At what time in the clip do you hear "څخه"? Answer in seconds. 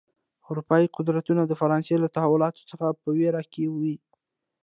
2.71-2.87